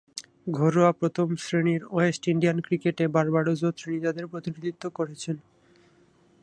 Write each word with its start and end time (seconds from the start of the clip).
ঘরোয়া 0.51 0.91
প্রথম-শ্রেণীর 0.91 1.81
west 1.91 2.23
Indian 2.27 2.57
ক্রিকেটে 2.59 3.05
বার্বাডোস 3.07 3.59
ও 3.63 3.69
ত্রিনিদাদের 3.71 4.25
প্রতিনিধিত্ব 4.27 4.83
করেছেন। 4.89 5.35